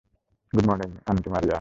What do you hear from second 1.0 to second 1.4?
aunty